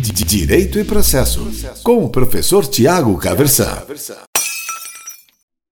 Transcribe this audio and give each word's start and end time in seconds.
Direito 0.00 0.78
e 0.78 0.84
Processo, 0.84 1.50
com 1.82 2.04
o 2.04 2.08
professor 2.08 2.64
Tiago 2.64 3.18
Caversan. 3.18 3.84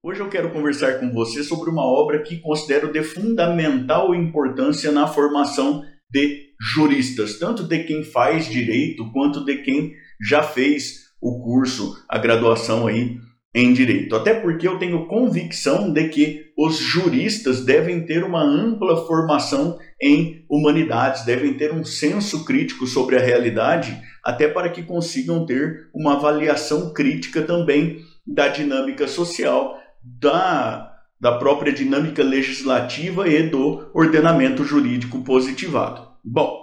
Hoje 0.02 0.20
eu 0.20 0.28
quero 0.28 0.50
conversar 0.52 0.98
com 0.98 1.12
você 1.12 1.44
sobre 1.44 1.70
uma 1.70 1.84
obra 1.84 2.20
que 2.24 2.40
considero 2.40 2.92
de 2.92 3.04
fundamental 3.04 4.12
importância 4.16 4.90
na 4.90 5.06
formação 5.06 5.84
de 6.10 6.46
juristas, 6.74 7.38
tanto 7.38 7.62
de 7.62 7.84
quem 7.84 8.02
faz 8.02 8.48
direito 8.48 9.08
quanto 9.12 9.44
de 9.44 9.58
quem 9.58 9.92
já 10.20 10.42
fez 10.42 11.06
o 11.20 11.40
curso, 11.44 11.94
a 12.08 12.18
graduação 12.18 12.88
aí 12.88 13.16
em 13.56 13.72
direito. 13.72 14.14
Até 14.14 14.34
porque 14.34 14.68
eu 14.68 14.78
tenho 14.78 15.06
convicção 15.06 15.90
de 15.90 16.08
que 16.08 16.52
os 16.58 16.76
juristas 16.76 17.64
devem 17.64 18.04
ter 18.04 18.22
uma 18.22 18.42
ampla 18.42 19.06
formação 19.06 19.78
em 20.00 20.44
humanidades, 20.50 21.24
devem 21.24 21.54
ter 21.54 21.72
um 21.72 21.82
senso 21.82 22.44
crítico 22.44 22.86
sobre 22.86 23.16
a 23.16 23.20
realidade, 23.20 23.98
até 24.22 24.46
para 24.46 24.68
que 24.68 24.82
consigam 24.82 25.46
ter 25.46 25.88
uma 25.94 26.16
avaliação 26.16 26.92
crítica 26.92 27.40
também 27.40 28.00
da 28.26 28.48
dinâmica 28.48 29.08
social, 29.08 29.78
da, 30.04 30.92
da 31.18 31.38
própria 31.38 31.72
dinâmica 31.72 32.22
legislativa 32.22 33.26
e 33.26 33.48
do 33.48 33.90
ordenamento 33.94 34.64
jurídico 34.64 35.24
positivado. 35.24 36.06
Bom, 36.22 36.62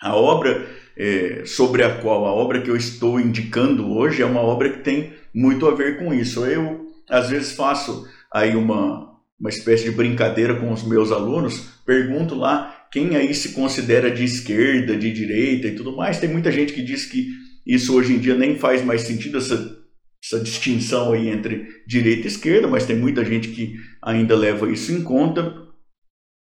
a 0.00 0.16
obra 0.16 0.66
é, 0.98 1.42
sobre 1.44 1.84
a 1.84 1.94
qual 1.94 2.26
a 2.26 2.32
obra 2.32 2.60
que 2.60 2.70
eu 2.70 2.76
estou 2.76 3.20
indicando 3.20 3.88
hoje 3.88 4.20
é 4.20 4.26
uma 4.26 4.40
obra 4.40 4.70
que 4.70 4.80
tem 4.80 5.12
muito 5.32 5.66
a 5.68 5.74
ver 5.74 5.98
com 5.98 6.12
isso. 6.12 6.44
Eu 6.44 6.88
às 7.08 7.30
vezes 7.30 7.52
faço 7.52 8.06
aí 8.32 8.56
uma, 8.56 9.16
uma 9.38 9.48
espécie 9.48 9.84
de 9.84 9.92
brincadeira 9.92 10.56
com 10.56 10.72
os 10.72 10.82
meus 10.82 11.12
alunos, 11.12 11.68
pergunto 11.86 12.34
lá 12.34 12.86
quem 12.90 13.16
aí 13.16 13.32
se 13.32 13.50
considera 13.50 14.10
de 14.10 14.24
esquerda, 14.24 14.96
de 14.96 15.12
direita 15.12 15.68
e 15.68 15.74
tudo 15.74 15.94
mais. 15.94 16.18
Tem 16.18 16.28
muita 16.28 16.50
gente 16.50 16.72
que 16.72 16.82
diz 16.82 17.04
que 17.04 17.28
isso 17.64 17.94
hoje 17.94 18.14
em 18.14 18.18
dia 18.18 18.34
nem 18.34 18.58
faz 18.58 18.84
mais 18.84 19.02
sentido 19.02 19.38
essa, 19.38 19.78
essa 20.24 20.40
distinção 20.40 21.12
aí 21.12 21.28
entre 21.28 21.68
direita 21.86 22.24
e 22.24 22.30
esquerda, 22.30 22.66
mas 22.66 22.86
tem 22.86 22.96
muita 22.96 23.24
gente 23.24 23.48
que 23.48 23.76
ainda 24.02 24.34
leva 24.34 24.70
isso 24.72 24.90
em 24.90 25.02
conta. 25.02 25.54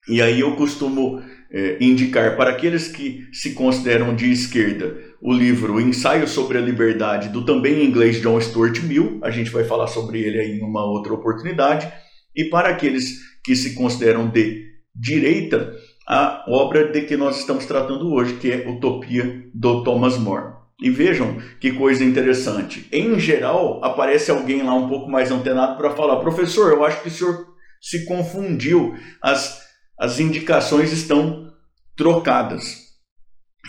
E 0.08 0.22
aí 0.22 0.42
eu 0.42 0.56
costumo 0.58 1.24
é, 1.54 1.78
indicar 1.80 2.36
para 2.36 2.50
aqueles 2.50 2.88
que 2.88 3.28
se 3.32 3.54
consideram 3.54 4.16
de 4.16 4.32
esquerda 4.32 4.98
o 5.22 5.32
livro 5.32 5.80
Ensaio 5.80 6.28
sobre 6.28 6.58
a 6.58 6.62
Liberdade, 6.62 7.30
do 7.30 7.46
também 7.46 7.86
inglês 7.86 8.20
John 8.22 8.42
Stuart 8.42 8.82
Mill, 8.82 9.20
a 9.24 9.30
gente 9.30 9.52
vai 9.52 9.64
falar 9.64 9.88
sobre 9.88 10.20
ele 10.20 10.40
aí 10.40 10.60
em 10.60 10.64
uma 10.64 10.84
outra 10.84 11.14
oportunidade, 11.14 11.90
e 12.36 12.46
para 12.46 12.70
aqueles 12.70 13.20
que 13.44 13.56
se 13.56 13.74
consideram 13.74 14.28
de 14.28 14.66
direita, 14.94 15.74
a 16.06 16.44
obra 16.50 16.92
de 16.92 17.04
que 17.04 17.16
nós 17.16 17.40
estamos 17.40 17.66
tratando 17.66 18.12
hoje, 18.12 18.34
que 18.34 18.52
é 18.52 18.68
Utopia, 18.70 19.46
do 19.54 19.84
Thomas 19.84 20.18
More. 20.18 20.56
E 20.82 20.90
vejam 20.90 21.38
que 21.62 21.72
coisa 21.72 22.04
interessante. 22.04 22.88
Em 22.92 23.18
geral, 23.18 23.80
aparece 23.82 24.30
alguém 24.30 24.64
lá 24.64 24.74
um 24.74 24.90
pouco 24.90 25.10
mais 25.10 25.32
antenado 25.32 25.78
para 25.78 25.92
falar: 25.92 26.18
professor, 26.18 26.74
eu 26.74 26.84
acho 26.84 27.02
que 27.02 27.08
o 27.08 27.12
senhor 27.12 27.48
se 27.80 28.06
confundiu. 28.06 28.94
As 29.22 29.63
as 30.00 30.20
indicações 30.20 30.92
estão 30.92 31.52
trocadas. 31.96 32.84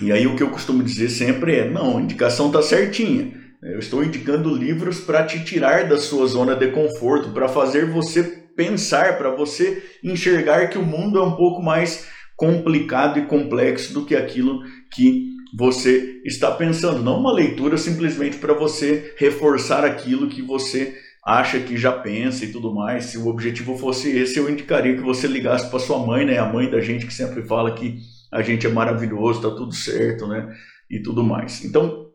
E 0.03 0.11
aí 0.11 0.27
o 0.27 0.35
que 0.35 0.43
eu 0.43 0.51
costumo 0.51 0.83
dizer 0.83 1.09
sempre 1.09 1.57
é: 1.57 1.71
não, 1.71 1.99
a 1.99 2.01
indicação 2.01 2.49
está 2.49 2.63
certinha. 2.63 3.33
Eu 3.63 3.79
estou 3.79 4.05
indicando 4.05 4.55
livros 4.55 5.01
para 5.01 5.25
te 5.25 5.43
tirar 5.43 5.89
da 5.89 5.97
sua 5.97 6.27
zona 6.27 6.55
de 6.55 6.69
conforto, 6.69 7.31
para 7.33 7.49
fazer 7.49 7.87
você 7.87 8.23
pensar, 8.55 9.17
para 9.17 9.31
você 9.31 9.83
enxergar 10.03 10.69
que 10.69 10.77
o 10.77 10.85
mundo 10.85 11.19
é 11.19 11.23
um 11.23 11.35
pouco 11.35 11.63
mais 11.63 12.07
complicado 12.37 13.19
e 13.19 13.27
complexo 13.27 13.95
do 13.95 14.05
que 14.05 14.15
aquilo 14.15 14.61
que 14.93 15.35
você 15.57 16.21
está 16.25 16.51
pensando. 16.51 17.03
Não 17.03 17.19
uma 17.19 17.33
leitura 17.33 17.79
simplesmente 17.79 18.37
para 18.37 18.53
você 18.53 19.15
reforçar 19.17 19.85
aquilo 19.85 20.29
que 20.29 20.43
você 20.43 20.95
acha 21.25 21.59
que 21.61 21.77
já 21.77 21.91
pensa 21.91 22.45
e 22.45 22.53
tudo 22.53 22.75
mais. 22.75 23.07
Se 23.07 23.19
o 23.19 23.29
objetivo 23.29 23.79
fosse 23.79 24.17
esse, 24.17 24.39
eu 24.39 24.51
indicaria 24.51 24.95
que 24.95 25.03
você 25.03 25.27
ligasse 25.27 25.71
para 25.71 25.79
sua 25.79 26.05
mãe, 26.05 26.25
né? 26.27 26.39
A 26.39 26.47
mãe 26.47 26.69
da 26.71 26.81
gente 26.81 27.07
que 27.07 27.15
sempre 27.15 27.43
fala 27.43 27.75
que 27.75 27.99
a 28.31 28.43
gente 28.43 28.67
é 28.67 28.71
maravilhoso, 28.71 29.41
tá 29.41 29.57
tudo 29.57 29.73
certo, 29.73 30.27
né? 30.27 30.53
E 30.91 31.01
tudo 31.01 31.25
mais. 31.25 31.65
Então, 31.65 32.09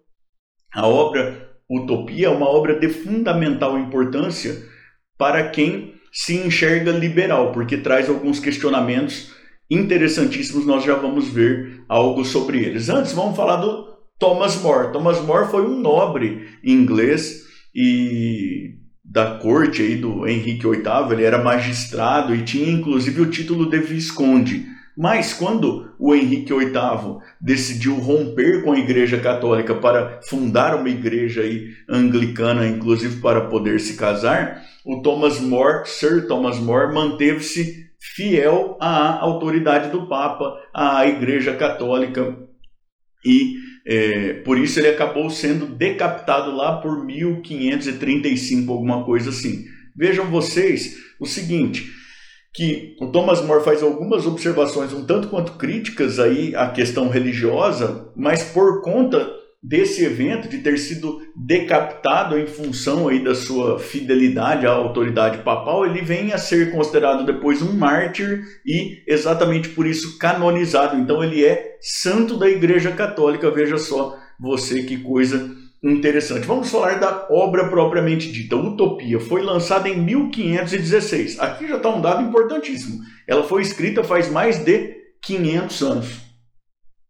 a 0.73 0.85
obra 0.87 1.49
Utopia 1.69 2.27
é 2.27 2.29
uma 2.29 2.47
obra 2.47 2.79
de 2.79 2.89
fundamental 2.89 3.77
importância 3.79 4.63
para 5.17 5.49
quem 5.49 5.95
se 6.11 6.35
enxerga 6.35 6.91
liberal, 6.91 7.51
porque 7.51 7.77
traz 7.77 8.09
alguns 8.09 8.39
questionamentos 8.39 9.31
interessantíssimos, 9.69 10.65
nós 10.65 10.83
já 10.83 10.95
vamos 10.95 11.29
ver 11.29 11.83
algo 11.87 12.25
sobre 12.25 12.63
eles. 12.63 12.89
Antes, 12.89 13.11
vamos 13.13 13.35
falar 13.35 13.57
do 13.57 13.87
Thomas 14.17 14.59
More. 14.61 14.91
Thomas 14.91 15.21
More 15.21 15.49
foi 15.49 15.63
um 15.63 15.79
nobre 15.79 16.47
inglês 16.63 17.43
e 17.75 18.79
da 19.09 19.37
corte 19.37 19.81
aí 19.81 19.95
do 19.95 20.27
Henrique 20.27 20.67
VIII, 20.67 21.11
ele 21.11 21.23
era 21.23 21.43
magistrado 21.43 22.35
e 22.35 22.43
tinha 22.43 22.71
inclusive 22.71 23.21
o 23.21 23.29
título 23.29 23.67
de 23.67 23.79
visconde. 23.79 24.65
Mas 24.95 25.33
quando 25.33 25.89
o 25.97 26.13
Henrique 26.13 26.53
VIII 26.53 27.17
decidiu 27.41 27.95
romper 27.95 28.63
com 28.63 28.73
a 28.73 28.77
Igreja 28.77 29.17
Católica 29.17 29.73
para 29.73 30.19
fundar 30.23 30.75
uma 30.75 30.89
igreja 30.89 31.41
aí 31.41 31.69
anglicana, 31.87 32.67
inclusive 32.67 33.21
para 33.21 33.41
poder 33.41 33.79
se 33.79 33.95
casar, 33.95 34.61
o 34.85 35.01
Thomas 35.01 35.39
More, 35.39 35.87
Sir 35.87 36.27
Thomas 36.27 36.59
More, 36.59 36.93
manteve-se 36.93 37.89
fiel 37.97 38.77
à 38.79 39.19
autoridade 39.19 39.89
do 39.89 40.07
Papa, 40.07 40.57
à 40.73 41.07
Igreja 41.07 41.53
Católica 41.55 42.48
e 43.25 43.55
é, 43.85 44.33
por 44.45 44.57
isso 44.57 44.79
ele 44.79 44.89
acabou 44.89 45.29
sendo 45.29 45.65
decapitado 45.65 46.55
lá 46.55 46.77
por 46.77 47.03
1535, 47.03 48.71
alguma 48.71 49.03
coisa 49.03 49.29
assim. 49.29 49.65
Vejam 49.95 50.25
vocês 50.25 50.97
o 51.19 51.25
seguinte, 51.25 51.89
que 52.53 52.95
o 52.99 53.07
Thomas 53.07 53.41
More 53.41 53.63
faz 53.63 53.83
algumas 53.83 54.25
observações 54.25 54.93
um 54.93 55.05
tanto 55.05 55.27
quanto 55.27 55.53
críticas 55.53 56.19
aí 56.19 56.55
à 56.55 56.69
questão 56.69 57.09
religiosa, 57.09 58.11
mas 58.15 58.43
por 58.43 58.81
conta 58.81 59.38
desse 59.61 60.05
evento 60.05 60.47
de 60.47 60.59
ter 60.59 60.77
sido 60.77 61.21
decapitado 61.35 62.39
em 62.39 62.47
função 62.47 63.09
aí 63.09 63.21
da 63.21 63.35
sua 63.35 63.77
fidelidade 63.77 64.65
à 64.65 64.71
autoridade 64.71 65.39
papal, 65.39 65.85
ele 65.85 66.01
vem 66.01 66.31
a 66.31 66.37
ser 66.37 66.71
considerado 66.71 67.25
depois 67.25 67.61
um 67.61 67.73
mártir 67.73 68.41
e 68.65 69.03
exatamente 69.05 69.69
por 69.69 69.85
isso 69.85 70.17
canonizado. 70.17 70.97
Então 70.97 71.23
ele 71.23 71.43
é 71.43 71.77
santo 71.81 72.37
da 72.37 72.49
Igreja 72.49 72.91
Católica. 72.91 73.51
Veja 73.51 73.77
só 73.77 74.17
você 74.39 74.83
que 74.83 74.97
coisa 74.97 75.53
interessante. 75.83 76.47
Vamos 76.47 76.69
falar 76.69 76.99
da 76.99 77.27
obra 77.29 77.69
propriamente 77.69 78.31
dita. 78.31 78.55
Utopia 78.55 79.19
foi 79.19 79.41
lançada 79.41 79.89
em 79.89 79.97
1516. 80.01 81.39
Aqui 81.39 81.67
já 81.67 81.77
está 81.77 81.89
um 81.89 82.01
dado 82.01 82.23
importantíssimo. 82.23 82.99
Ela 83.27 83.43
foi 83.43 83.61
escrita 83.61 84.03
faz 84.03 84.29
mais 84.29 84.63
de 84.63 84.95
500 85.21 85.81
anos, 85.81 86.07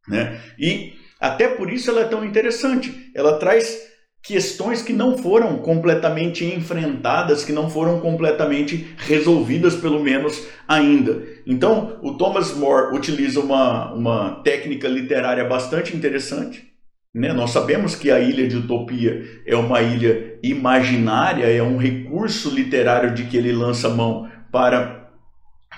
né? 0.08 0.42
E 0.58 0.99
até 1.20 1.48
por 1.48 1.72
isso 1.72 1.90
ela 1.90 2.02
é 2.02 2.06
tão 2.06 2.24
interessante. 2.24 3.12
Ela 3.14 3.38
traz 3.38 3.90
questões 4.22 4.82
que 4.82 4.94
não 4.94 5.18
foram 5.18 5.58
completamente 5.58 6.46
enfrentadas, 6.46 7.44
que 7.44 7.52
não 7.52 7.70
foram 7.70 8.00
completamente 8.00 8.94
resolvidas, 8.98 9.76
pelo 9.76 10.02
menos 10.02 10.48
ainda. 10.68 11.24
Então, 11.46 11.98
o 12.02 12.18
Thomas 12.18 12.54
More 12.56 12.96
utiliza 12.96 13.40
uma, 13.40 13.94
uma 13.94 14.42
técnica 14.44 14.88
literária 14.88 15.44
bastante 15.46 15.96
interessante. 15.96 16.70
Né? 17.14 17.34
Nós 17.34 17.52
sabemos 17.52 17.96
que 17.96 18.12
a 18.12 18.20
Ilha 18.20 18.48
de 18.48 18.58
Utopia 18.58 19.24
é 19.46 19.56
uma 19.56 19.82
ilha 19.82 20.38
imaginária, 20.44 21.46
é 21.46 21.64
um 21.64 21.78
recurso 21.78 22.54
literário 22.54 23.14
de 23.14 23.24
que 23.24 23.38
ele 23.38 23.52
lança 23.52 23.90
mão 23.90 24.30
para 24.52 25.10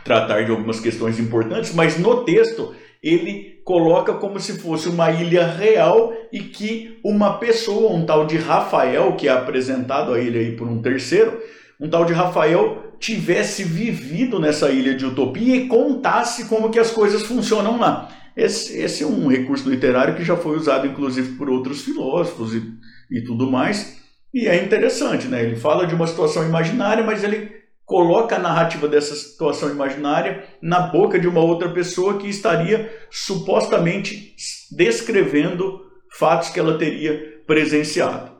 tratar 0.03 0.43
de 0.43 0.51
algumas 0.51 0.79
questões 0.79 1.19
importantes, 1.19 1.73
mas 1.73 1.97
no 1.97 2.25
texto 2.25 2.75
ele 3.01 3.60
coloca 3.71 4.15
como 4.15 4.37
se 4.37 4.59
fosse 4.59 4.89
uma 4.89 5.09
ilha 5.11 5.47
real 5.47 6.13
e 6.29 6.41
que 6.41 6.99
uma 7.01 7.37
pessoa, 7.37 7.93
um 7.93 8.05
tal 8.05 8.25
de 8.25 8.35
Rafael, 8.35 9.13
que 9.13 9.29
é 9.29 9.31
apresentado 9.31 10.13
a 10.13 10.19
ele 10.19 10.37
aí 10.37 10.57
por 10.57 10.67
um 10.67 10.81
terceiro, 10.81 11.41
um 11.79 11.89
tal 11.89 12.03
de 12.03 12.11
Rafael 12.11 12.91
tivesse 12.99 13.63
vivido 13.63 14.41
nessa 14.41 14.69
ilha 14.71 14.93
de 14.93 15.05
utopia 15.05 15.55
e 15.55 15.69
contasse 15.69 16.49
como 16.49 16.69
que 16.69 16.77
as 16.77 16.91
coisas 16.91 17.21
funcionam 17.21 17.79
lá. 17.79 18.09
Esse, 18.35 18.77
esse 18.77 19.03
é 19.03 19.07
um 19.07 19.29
recurso 19.29 19.69
literário 19.69 20.15
que 20.15 20.25
já 20.25 20.35
foi 20.35 20.57
usado 20.57 20.85
inclusive 20.85 21.37
por 21.37 21.49
outros 21.49 21.81
filósofos 21.81 22.53
e, 22.53 22.61
e 23.09 23.23
tudo 23.23 23.49
mais. 23.49 24.01
E 24.33 24.49
é 24.49 24.61
interessante, 24.61 25.29
né? 25.29 25.41
Ele 25.43 25.55
fala 25.55 25.87
de 25.87 25.95
uma 25.95 26.07
situação 26.07 26.43
imaginária, 26.43 27.05
mas 27.05 27.23
ele 27.23 27.60
coloca 27.91 28.37
a 28.37 28.39
narrativa 28.39 28.87
dessa 28.87 29.13
situação 29.13 29.69
imaginária 29.69 30.45
na 30.61 30.79
boca 30.79 31.19
de 31.19 31.27
uma 31.27 31.41
outra 31.41 31.67
pessoa 31.67 32.17
que 32.17 32.29
estaria 32.29 32.89
supostamente 33.11 34.33
descrevendo 34.71 35.81
fatos 36.17 36.47
que 36.47 36.57
ela 36.57 36.77
teria 36.77 37.41
presenciado. 37.45 38.31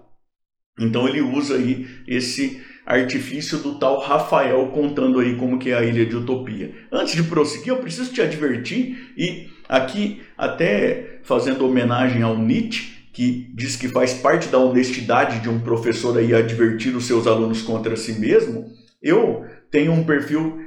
Então 0.79 1.05
ele 1.05 1.19
usa 1.19 1.55
aí 1.55 1.85
esse 2.07 2.63
artifício 2.85 3.57
do 3.57 3.77
tal 3.77 3.99
Rafael 3.99 4.69
contando 4.69 5.19
aí 5.19 5.35
como 5.35 5.59
que 5.59 5.71
é 5.71 5.77
a 5.77 5.83
ilha 5.83 6.05
de 6.05 6.15
utopia. 6.15 6.73
Antes 6.89 7.13
de 7.13 7.23
prosseguir, 7.23 7.73
eu 7.73 7.77
preciso 7.77 8.13
te 8.13 8.21
advertir 8.21 9.11
e 9.17 9.49
aqui 9.67 10.21
até 10.37 11.19
fazendo 11.23 11.67
homenagem 11.67 12.21
ao 12.21 12.37
Nietzsche, 12.37 13.09
que 13.11 13.51
diz 13.53 13.75
que 13.75 13.89
faz 13.89 14.13
parte 14.13 14.47
da 14.47 14.59
honestidade 14.59 15.41
de 15.41 15.49
um 15.49 15.59
professor 15.59 16.17
aí 16.17 16.33
advertir 16.33 16.95
os 16.95 17.05
seus 17.05 17.27
alunos 17.27 17.61
contra 17.61 17.97
si 17.97 18.13
mesmo, 18.13 18.79
eu 19.01 19.45
tenho 19.69 19.91
um 19.91 20.03
perfil 20.03 20.59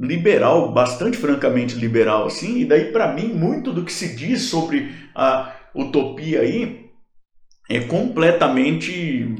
liberal, 0.00 0.72
bastante 0.72 1.18
francamente 1.18 1.76
liberal 1.76 2.26
assim, 2.26 2.60
e 2.60 2.64
daí 2.64 2.90
para 2.90 3.12
mim 3.12 3.28
muito 3.28 3.72
do 3.72 3.84
que 3.84 3.92
se 3.92 4.16
diz 4.16 4.42
sobre 4.42 4.92
a 5.14 5.54
utopia 5.74 6.40
aí 6.40 6.86
é 7.68 7.80
completamente 7.80 9.34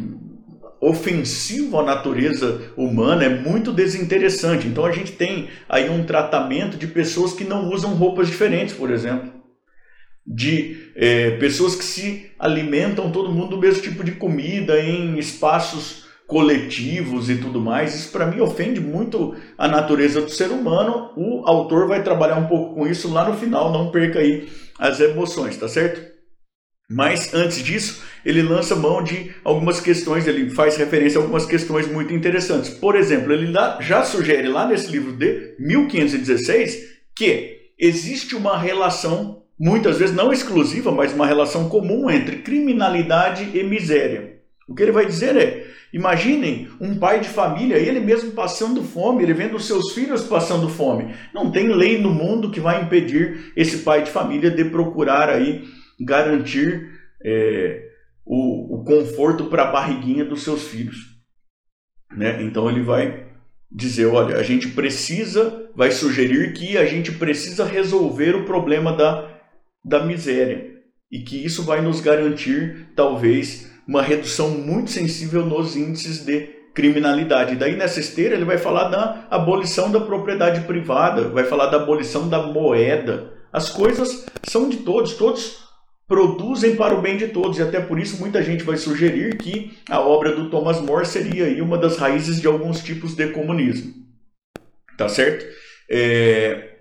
ofensivo 0.81 1.79
à 1.79 1.83
natureza 1.83 2.73
humana, 2.77 3.25
é 3.25 3.29
muito 3.29 3.73
desinteressante. 3.73 4.67
Então 4.67 4.87
a 4.87 4.93
gente 4.93 5.13
tem 5.13 5.49
aí 5.69 5.91
um 5.91 6.05
tratamento 6.05 6.77
de 6.77 6.87
pessoas 6.87 7.35
que 7.35 7.45
não 7.45 7.69
usam 7.69 7.95
roupas 7.95 8.29
diferentes, 8.29 8.75
por 8.75 8.91
exemplo. 8.91 9.31
De 10.27 10.93
é, 10.95 11.33
pessoas 11.33 11.75
que 11.75 11.85
se 11.85 12.31
alimentam 12.39 13.11
todo 13.11 13.33
mundo 13.33 13.57
do 13.57 13.59
mesmo 13.59 13.83
tipo 13.83 14.03
de 14.03 14.13
comida 14.13 14.81
em 14.81 15.19
espaços 15.19 16.07
coletivos 16.31 17.29
e 17.29 17.37
tudo 17.37 17.61
mais. 17.61 17.95
Isso 17.95 18.13
para 18.13 18.25
mim 18.25 18.41
ofende 18.41 18.81
muito 18.81 19.35
a 19.59 19.67
natureza 19.67 20.23
do 20.23 20.31
ser 20.31 20.51
humano. 20.51 21.11
O 21.17 21.43
autor 21.45 21.89
vai 21.89 22.03
trabalhar 22.03 22.37
um 22.37 22.47
pouco 22.47 22.75
com 22.77 22.87
isso 22.87 23.13
lá 23.13 23.29
no 23.29 23.37
final, 23.37 23.73
não 23.73 23.91
perca 23.91 24.21
aí 24.21 24.49
as 24.79 25.01
emoções, 25.01 25.57
tá 25.57 25.69
certo? 25.69 26.01
Mas 26.89 27.35
antes 27.35 27.63
disso, 27.63 28.03
ele 28.25 28.43
lança 28.43 28.75
mão 28.75 29.03
de 29.03 29.33
algumas 29.45 29.81
questões, 29.81 30.27
ele 30.27 30.51
faz 30.51 30.77
referência 30.77 31.19
a 31.19 31.23
algumas 31.23 31.47
questões 31.47 31.87
muito 31.87 32.15
interessantes. 32.15 32.71
Por 32.71 32.97
exemplo, 32.97 33.33
ele 33.33 33.53
já 33.81 34.03
sugere 34.05 34.49
lá 34.49 34.67
nesse 34.67 34.91
livro 34.91 35.13
de 35.13 35.55
1516 35.59 36.79
que 37.15 37.59
existe 37.79 38.35
uma 38.35 38.57
relação, 38.57 39.43
muitas 39.59 39.99
vezes 39.99 40.15
não 40.15 40.33
exclusiva, 40.33 40.91
mas 40.91 41.13
uma 41.13 41.27
relação 41.27 41.69
comum 41.69 42.11
entre 42.11 42.39
criminalidade 42.39 43.51
e 43.53 43.63
miséria. 43.63 44.40
O 44.71 44.75
que 44.75 44.85
ele 44.85 44.93
vai 44.93 45.05
dizer 45.05 45.37
é: 45.37 45.67
imaginem 45.93 46.69
um 46.81 46.97
pai 46.97 47.19
de 47.19 47.29
família, 47.29 47.77
ele 47.77 47.99
mesmo 47.99 48.31
passando 48.31 48.85
fome, 48.85 49.25
ele 49.25 49.35
vendo 49.35 49.59
seus 49.59 49.93
filhos 49.93 50.23
passando 50.23 50.69
fome. 50.69 51.13
Não 51.35 51.51
tem 51.51 51.69
lei 51.69 52.01
no 52.01 52.11
mundo 52.11 52.53
que 52.53 52.61
vai 52.61 52.81
impedir 52.81 53.53
esse 53.57 53.79
pai 53.79 54.05
de 54.05 54.11
família 54.13 54.49
de 54.49 54.65
procurar 54.67 55.29
aí 55.29 55.65
garantir 56.01 56.89
é, 57.23 57.89
o, 58.25 58.77
o 58.77 58.85
conforto 58.85 59.47
para 59.47 59.65
a 59.65 59.73
barriguinha 59.73 60.25
dos 60.25 60.45
seus 60.45 60.63
filhos. 60.63 60.97
Né? 62.17 62.41
Então 62.45 62.71
ele 62.71 62.83
vai 62.83 63.27
dizer, 63.71 64.07
olha, 64.07 64.37
a 64.37 64.43
gente 64.43 64.69
precisa, 64.69 65.69
vai 65.75 65.91
sugerir 65.91 66.53
que 66.53 66.79
a 66.79 66.85
gente 66.85 67.13
precisa 67.13 67.65
resolver 67.65 68.35
o 68.37 68.45
problema 68.45 68.93
da, 68.93 69.29
da 69.85 70.05
miséria 70.05 70.71
e 71.11 71.21
que 71.21 71.45
isso 71.45 71.65
vai 71.65 71.81
nos 71.81 72.01
garantir, 72.01 72.89
talvez, 72.95 73.70
uma 73.91 74.03
redução 74.03 74.51
muito 74.51 74.93
sensível 74.93 75.45
nos 75.45 75.75
índices 75.75 76.25
de 76.25 76.49
criminalidade. 76.73 77.57
Daí 77.57 77.75
nessa 77.75 77.99
esteira 77.99 78.37
ele 78.37 78.45
vai 78.45 78.57
falar 78.57 78.85
da 78.85 79.27
abolição 79.29 79.91
da 79.91 79.99
propriedade 79.99 80.61
privada, 80.61 81.29
vai 81.29 81.43
falar 81.43 81.67
da 81.67 81.79
abolição 81.79 82.29
da 82.29 82.41
moeda. 82.41 83.33
As 83.53 83.69
coisas 83.69 84.27
são 84.45 84.69
de 84.69 84.77
todos, 84.77 85.15
todos 85.15 85.69
produzem 86.07 86.77
para 86.77 86.95
o 86.95 87.01
bem 87.01 87.17
de 87.17 87.29
todos, 87.29 87.59
e 87.59 87.63
até 87.63 87.81
por 87.81 87.99
isso 87.99 88.21
muita 88.21 88.41
gente 88.45 88.63
vai 88.63 88.77
sugerir 88.77 89.37
que 89.37 89.77
a 89.89 89.99
obra 89.99 90.37
do 90.37 90.49
Thomas 90.51 90.81
More 90.81 91.05
seria 91.05 91.63
uma 91.63 91.77
das 91.77 91.97
raízes 91.97 92.41
de 92.41 92.47
alguns 92.47 92.85
tipos 92.85 93.17
de 93.17 93.27
comunismo. 93.33 93.93
Tá 94.97 95.09
certo? 95.09 95.45
É... 95.91 96.77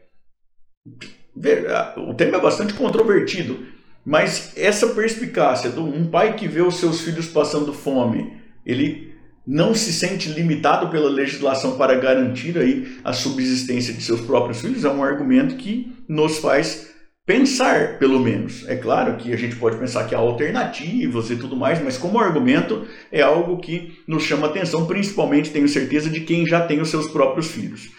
O 1.97 2.13
tema 2.13 2.38
é 2.38 2.41
bastante 2.41 2.75
controvertido, 2.75 3.65
mas 4.05 4.53
essa 4.55 4.87
perspicácia 4.87 5.69
de 5.69 5.79
um 5.79 6.07
pai 6.07 6.35
que 6.35 6.47
vê 6.47 6.61
os 6.61 6.75
seus 6.75 7.01
filhos 7.01 7.27
passando 7.27 7.73
fome, 7.73 8.33
ele 8.65 9.13
não 9.45 9.73
se 9.73 9.91
sente 9.91 10.29
limitado 10.29 10.89
pela 10.89 11.09
legislação 11.09 11.75
para 11.77 11.95
garantir 11.95 12.57
aí 12.57 12.99
a 13.03 13.13
subsistência 13.13 13.93
de 13.93 14.01
seus 14.03 14.21
próprios 14.21 14.61
filhos, 14.61 14.85
é 14.85 14.89
um 14.89 15.03
argumento 15.03 15.55
que 15.55 15.91
nos 16.07 16.37
faz 16.37 16.89
pensar, 17.25 17.99
pelo 17.99 18.19
menos. 18.19 18.67
É 18.67 18.75
claro 18.75 19.15
que 19.17 19.31
a 19.31 19.35
gente 19.35 19.55
pode 19.55 19.77
pensar 19.77 20.07
que 20.07 20.15
há 20.15 20.17
alternativas 20.17 21.29
e 21.29 21.35
tudo 21.35 21.55
mais, 21.55 21.79
mas 21.79 21.97
como 21.97 22.19
argumento 22.19 22.87
é 23.11 23.21
algo 23.21 23.59
que 23.59 23.99
nos 24.07 24.23
chama 24.23 24.47
atenção, 24.47 24.87
principalmente, 24.87 25.51
tenho 25.51 25.67
certeza, 25.67 26.09
de 26.09 26.21
quem 26.21 26.45
já 26.47 26.65
tem 26.65 26.81
os 26.81 26.89
seus 26.89 27.07
próprios 27.07 27.47
filhos. 27.47 27.89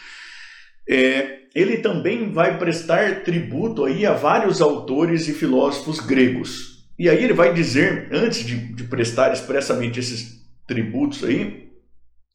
É, 0.88 1.39
ele 1.54 1.78
também 1.78 2.32
vai 2.32 2.58
prestar 2.58 3.22
tributo 3.22 3.84
aí 3.84 4.06
a 4.06 4.12
vários 4.12 4.60
autores 4.60 5.28
e 5.28 5.32
filósofos 5.32 6.00
gregos. 6.00 6.86
E 6.98 7.08
aí 7.08 7.24
ele 7.24 7.32
vai 7.32 7.52
dizer, 7.52 8.08
antes 8.12 8.44
de, 8.44 8.74
de 8.74 8.84
prestar 8.84 9.32
expressamente 9.32 9.98
esses 9.98 10.40
tributos 10.66 11.24
aí, 11.24 11.68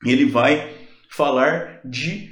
ele 0.05 0.25
vai 0.25 0.73
falar 1.09 1.81
de 1.85 2.31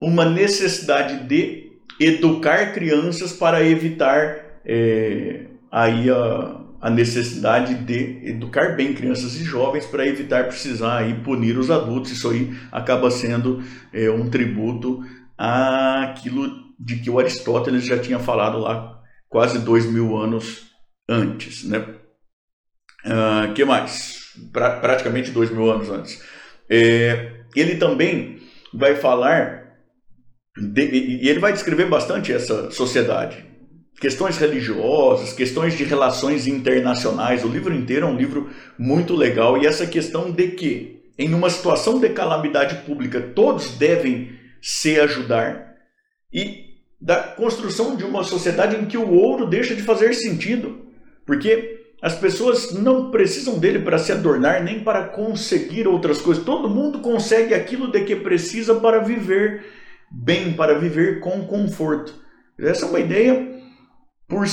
uma 0.00 0.24
necessidade 0.24 1.28
de 1.28 1.70
educar 2.00 2.72
crianças 2.72 3.32
para 3.32 3.62
evitar 3.64 4.60
é, 4.64 5.46
aí 5.70 6.08
a, 6.08 6.60
a 6.80 6.90
necessidade 6.90 7.74
de 7.84 8.26
educar 8.26 8.74
bem 8.74 8.94
crianças 8.94 9.38
e 9.38 9.44
jovens 9.44 9.84
para 9.84 10.06
evitar 10.06 10.44
precisar 10.48 10.98
aí 10.98 11.14
punir 11.14 11.58
os 11.58 11.70
adultos. 11.70 12.10
Isso 12.10 12.30
aí 12.30 12.56
acaba 12.72 13.10
sendo 13.10 13.62
é, 13.92 14.10
um 14.10 14.30
tributo 14.30 15.04
àquilo 15.40 16.50
de 16.78 16.96
que 16.96 17.08
o 17.08 17.18
Aristóteles 17.18 17.86
já 17.86 17.98
tinha 17.98 18.18
falado 18.18 18.58
lá 18.58 19.00
quase 19.28 19.58
dois 19.58 19.86
mil 19.86 20.16
anos 20.16 20.66
antes, 21.08 21.64
né? 21.64 21.78
Uh, 23.06 23.54
que 23.54 23.64
mais? 23.64 24.18
Pra, 24.52 24.78
praticamente 24.80 25.30
dois 25.30 25.50
mil 25.50 25.70
anos 25.70 25.88
antes. 25.88 26.22
É, 26.68 27.40
ele 27.56 27.76
também 27.76 28.38
vai 28.72 28.96
falar 28.96 29.78
de, 30.56 30.82
e 30.82 31.28
ele 31.28 31.38
vai 31.38 31.52
descrever 31.52 31.86
bastante 31.86 32.32
essa 32.32 32.70
sociedade. 32.70 33.44
Questões 33.98 34.36
religiosas, 34.36 35.32
questões 35.32 35.76
de 35.76 35.84
relações 35.84 36.46
internacionais. 36.46 37.44
O 37.44 37.48
livro 37.48 37.74
inteiro 37.74 38.06
é 38.06 38.08
um 38.08 38.16
livro 38.16 38.50
muito 38.78 39.14
legal. 39.14 39.58
E 39.58 39.66
essa 39.66 39.86
questão 39.86 40.30
de 40.30 40.48
que, 40.48 41.02
em 41.18 41.34
uma 41.34 41.50
situação 41.50 41.98
de 41.98 42.08
calamidade 42.10 42.76
pública, 42.86 43.20
todos 43.20 43.72
devem 43.72 44.39
se 44.60 44.98
ajudar. 45.00 45.74
E 46.32 46.70
da 47.00 47.16
construção 47.16 47.96
de 47.96 48.04
uma 48.04 48.22
sociedade 48.22 48.76
em 48.76 48.86
que 48.86 48.98
o 48.98 49.10
ouro 49.10 49.46
deixa 49.46 49.74
de 49.74 49.82
fazer 49.82 50.12
sentido. 50.14 50.86
Porque 51.24 51.80
as 52.02 52.14
pessoas 52.14 52.72
não 52.72 53.10
precisam 53.10 53.58
dele 53.58 53.80
para 53.80 53.98
se 53.98 54.10
adornar, 54.10 54.62
nem 54.62 54.82
para 54.82 55.08
conseguir 55.08 55.86
outras 55.86 56.20
coisas. 56.20 56.44
Todo 56.44 56.68
mundo 56.68 57.00
consegue 57.00 57.54
aquilo 57.54 57.90
de 57.90 58.04
que 58.04 58.16
precisa 58.16 58.74
para 58.74 59.00
viver 59.00 59.64
bem, 60.10 60.52
para 60.52 60.78
viver 60.78 61.20
com 61.20 61.46
conforto. 61.46 62.14
Essa 62.58 62.86
é 62.86 62.88
uma 62.88 63.00
ideia 63.00 63.60
por 64.28 64.46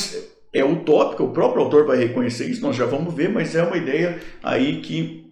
é 0.54 0.64
utópica, 0.64 1.24
o 1.24 1.34
próprio 1.34 1.64
autor 1.64 1.86
vai 1.86 1.98
reconhecer 1.98 2.50
isso, 2.50 2.62
nós 2.62 2.76
já 2.76 2.86
vamos 2.86 3.14
ver, 3.14 3.30
mas 3.30 3.56
é 3.56 3.62
uma 3.62 3.78
ideia 3.78 4.20
aí 4.42 4.82
que 4.82 5.32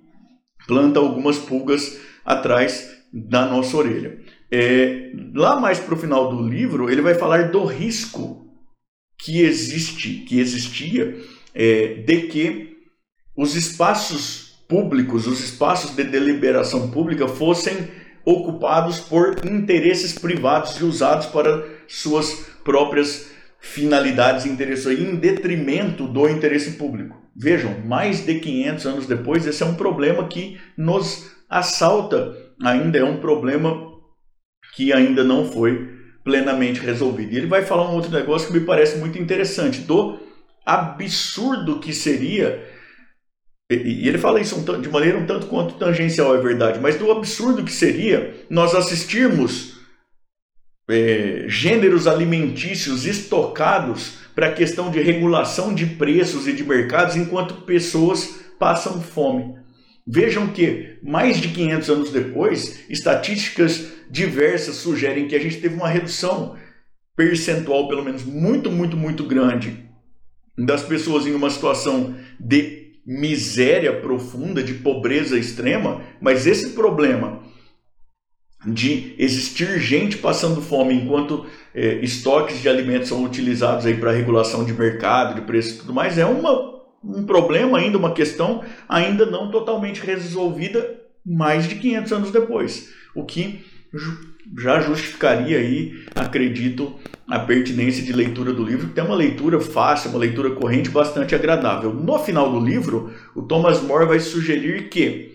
planta 0.67 0.99
algumas 0.99 1.37
pulgas 1.39 1.99
atrás 2.23 2.95
da 3.11 3.45
nossa 3.45 3.75
orelha. 3.75 4.19
É, 4.51 5.11
lá 5.33 5.59
mais 5.59 5.79
para 5.79 5.93
o 5.93 5.97
final 5.97 6.29
do 6.29 6.47
livro, 6.47 6.89
ele 6.89 7.01
vai 7.01 7.15
falar 7.15 7.51
do 7.51 7.65
risco 7.65 8.45
que 9.17 9.41
existe, 9.41 10.25
que 10.27 10.39
existia, 10.39 11.17
é, 11.53 12.03
de 12.05 12.21
que 12.27 12.77
os 13.35 13.55
espaços 13.55 14.63
públicos, 14.67 15.27
os 15.27 15.39
espaços 15.39 15.95
de 15.95 16.03
deliberação 16.03 16.89
pública 16.89 17.27
fossem 17.27 17.87
ocupados 18.23 18.99
por 18.99 19.45
interesses 19.45 20.17
privados 20.17 20.79
e 20.79 20.83
usados 20.83 21.27
para 21.27 21.63
suas 21.87 22.45
próprias 22.63 23.29
finalidades 23.59 24.45
e 24.45 24.49
interesses, 24.49 24.99
em 24.99 25.15
detrimento 25.15 26.07
do 26.07 26.27
interesse 26.27 26.71
público. 26.71 27.21
Vejam, 27.35 27.79
mais 27.85 28.25
de 28.25 28.39
500 28.39 28.85
anos 28.85 29.07
depois, 29.07 29.45
esse 29.45 29.61
é 29.61 29.65
um 29.65 29.75
problema 29.75 30.27
que 30.27 30.59
nos 30.77 31.29
assalta, 31.49 32.35
ainda 32.63 32.97
é 32.97 33.03
um 33.03 33.17
problema 33.17 33.94
que 34.75 34.91
ainda 34.91 35.23
não 35.23 35.49
foi 35.49 35.89
plenamente 36.23 36.79
resolvido. 36.79 37.33
E 37.33 37.37
ele 37.37 37.47
vai 37.47 37.63
falar 37.63 37.89
um 37.89 37.95
outro 37.95 38.11
negócio 38.11 38.47
que 38.47 38.59
me 38.59 38.65
parece 38.65 38.97
muito 38.97 39.17
interessante, 39.17 39.81
do 39.81 40.19
absurdo 40.65 41.79
que 41.79 41.93
seria 41.93 42.63
e 43.67 44.07
ele 44.07 44.19
fala 44.19 44.39
isso 44.39 44.63
de 44.79 44.89
maneira 44.89 45.17
um 45.17 45.25
tanto 45.25 45.47
quanto 45.47 45.73
tangencial, 45.75 46.35
é 46.35 46.39
verdade, 46.39 46.79
mas 46.79 46.97
do 46.97 47.11
absurdo 47.11 47.63
que 47.63 47.71
seria 47.71 48.45
nós 48.47 48.75
assistirmos 48.75 49.79
é, 50.87 51.45
gêneros 51.47 52.05
alimentícios 52.05 53.07
estocados 53.07 54.19
para 54.35 54.47
a 54.47 54.51
questão 54.51 54.91
de 54.91 55.01
regulação 55.01 55.73
de 55.73 55.87
preços 55.87 56.47
e 56.47 56.53
de 56.53 56.63
mercados 56.63 57.15
enquanto 57.15 57.61
pessoas 57.61 58.39
passam 58.59 59.01
fome. 59.01 59.55
Vejam 60.07 60.47
que, 60.47 60.99
mais 61.01 61.41
de 61.41 61.49
500 61.49 61.89
anos 61.89 62.11
depois, 62.11 62.87
estatísticas 62.89 63.87
diversas 64.09 64.75
sugerem 64.75 65.27
que 65.27 65.35
a 65.35 65.39
gente 65.39 65.57
teve 65.57 65.75
uma 65.75 65.89
redução 65.89 66.55
percentual, 67.15 67.87
pelo 67.87 68.03
menos 68.03 68.23
muito, 68.23 68.71
muito, 68.71 68.95
muito 68.95 69.23
grande 69.23 69.83
das 70.57 70.83
pessoas 70.83 71.25
em 71.25 71.33
uma 71.33 71.49
situação 71.49 72.15
de 72.39 72.93
miséria 73.05 73.99
profunda, 73.99 74.63
de 74.63 74.75
pobreza 74.75 75.37
extrema, 75.37 76.01
mas 76.21 76.47
esse 76.47 76.69
problema 76.71 77.43
de 78.65 79.13
existir 79.19 79.79
gente 79.79 80.17
passando 80.17 80.61
fome 80.61 80.95
enquanto 80.95 81.45
é, 81.73 81.95
estoques 81.95 82.61
de 82.61 82.67
alimentos 82.67 83.09
são 83.09 83.23
utilizados 83.23 83.85
aí 83.85 83.95
para 83.95 84.11
regulação 84.11 84.65
de 84.65 84.73
mercado, 84.73 85.35
de 85.35 85.41
preço 85.41 85.75
e 85.75 85.77
tudo 85.79 85.93
mais, 85.93 86.17
é 86.17 86.25
uma, 86.25 86.74
um 87.05 87.25
problema 87.25 87.77
ainda, 87.77 87.97
uma 87.97 88.13
questão 88.13 88.63
ainda 88.89 89.25
não 89.25 89.51
totalmente 89.51 90.01
resolvida 90.01 91.01
mais 91.25 91.67
de 91.67 91.75
500 91.75 92.11
anos 92.11 92.31
depois, 92.31 92.93
o 93.15 93.23
que 93.23 93.63
já 94.57 94.79
justificaria 94.79 95.57
aí, 95.57 95.93
acredito, 96.13 96.95
a 97.27 97.39
pertinência 97.39 98.03
de 98.03 98.13
leitura 98.13 98.53
do 98.53 98.63
livro, 98.63 98.87
que 98.87 98.93
tem 98.93 99.03
uma 99.03 99.15
leitura 99.15 99.59
fácil, 99.59 100.11
uma 100.11 100.19
leitura 100.19 100.51
corrente 100.51 100.89
bastante 100.89 101.33
agradável. 101.33 101.93
No 101.93 102.19
final 102.19 102.51
do 102.51 102.59
livro, 102.59 103.11
o 103.35 103.41
Thomas 103.41 103.81
More 103.81 104.05
vai 104.05 104.19
sugerir 104.19 104.89
que 104.89 105.33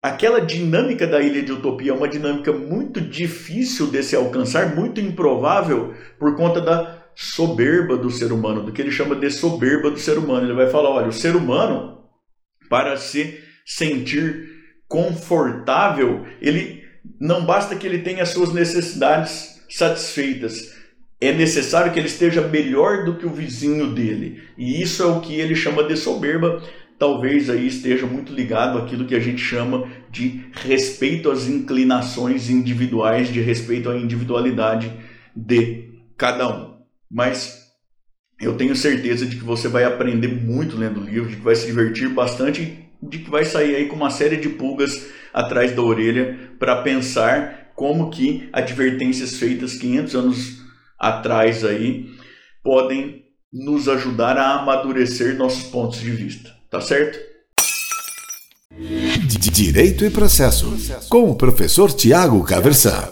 aquela 0.00 0.40
dinâmica 0.40 1.06
da 1.06 1.20
Ilha 1.20 1.42
de 1.42 1.52
Utopia 1.52 1.90
é 1.90 1.94
uma 1.94 2.06
dinâmica 2.06 2.52
muito 2.52 3.00
difícil 3.00 3.88
de 3.88 4.02
se 4.02 4.14
alcançar, 4.14 4.76
muito 4.76 5.00
improvável 5.00 5.94
por 6.18 6.36
conta 6.36 6.60
da 6.60 7.03
soberba 7.16 7.96
do 7.96 8.10
ser 8.10 8.32
humano, 8.32 8.62
do 8.62 8.72
que 8.72 8.82
ele 8.82 8.90
chama 8.90 9.14
de 9.14 9.30
soberba 9.30 9.90
do 9.90 9.98
ser 9.98 10.18
humano. 10.18 10.46
Ele 10.46 10.54
vai 10.54 10.68
falar, 10.68 10.90
olha, 10.90 11.08
o 11.08 11.12
ser 11.12 11.36
humano 11.36 12.04
para 12.68 12.96
se 12.96 13.38
sentir 13.64 14.48
confortável, 14.88 16.26
ele 16.40 16.82
não 17.20 17.44
basta 17.44 17.76
que 17.76 17.86
ele 17.86 17.98
tenha 17.98 18.22
as 18.22 18.30
suas 18.30 18.52
necessidades 18.52 19.62
satisfeitas, 19.68 20.74
é 21.20 21.32
necessário 21.32 21.92
que 21.92 21.98
ele 21.98 22.08
esteja 22.08 22.42
melhor 22.42 23.04
do 23.04 23.16
que 23.16 23.24
o 23.24 23.30
vizinho 23.30 23.94
dele. 23.94 24.42
E 24.58 24.82
isso 24.82 25.02
é 25.02 25.06
o 25.06 25.20
que 25.20 25.34
ele 25.34 25.54
chama 25.54 25.82
de 25.84 25.96
soberba. 25.96 26.62
Talvez 26.98 27.48
aí 27.48 27.66
esteja 27.66 28.06
muito 28.06 28.32
ligado 28.32 28.78
àquilo 28.78 29.06
que 29.06 29.14
a 29.14 29.20
gente 29.20 29.40
chama 29.40 29.88
de 30.10 30.44
respeito 30.52 31.30
às 31.30 31.48
inclinações 31.48 32.50
individuais, 32.50 33.32
de 33.32 33.40
respeito 33.40 33.90
à 33.90 33.96
individualidade 33.96 34.92
de 35.34 35.88
cada 36.16 36.48
um. 36.48 36.73
Mas 37.14 37.68
eu 38.40 38.56
tenho 38.56 38.74
certeza 38.74 39.24
de 39.24 39.36
que 39.36 39.44
você 39.44 39.68
vai 39.68 39.84
aprender 39.84 40.26
muito 40.26 40.76
lendo 40.76 41.00
o 41.00 41.04
livro, 41.04 41.30
de 41.30 41.36
que 41.36 41.42
vai 41.42 41.54
se 41.54 41.64
divertir 41.64 42.08
bastante, 42.08 42.88
de 43.00 43.18
que 43.20 43.30
vai 43.30 43.44
sair 43.44 43.76
aí 43.76 43.86
com 43.86 43.94
uma 43.94 44.10
série 44.10 44.36
de 44.36 44.48
pulgas 44.48 45.06
atrás 45.32 45.70
da 45.70 45.80
orelha 45.80 46.50
para 46.58 46.82
pensar 46.82 47.70
como 47.76 48.10
que 48.10 48.48
advertências 48.52 49.36
feitas 49.36 49.76
500 49.76 50.14
anos 50.16 50.62
atrás 50.98 51.64
aí 51.64 52.10
podem 52.64 53.22
nos 53.52 53.88
ajudar 53.88 54.36
a 54.36 54.60
amadurecer 54.60 55.36
nossos 55.36 55.70
pontos 55.70 56.00
de 56.00 56.10
vista, 56.10 56.50
tá 56.68 56.80
certo? 56.80 57.16
Direito 59.52 60.04
e 60.04 60.10
processo, 60.10 60.76
com 61.08 61.30
o 61.30 61.36
professor 61.36 61.92
Tiago 61.92 62.42
Caversan. 62.42 63.08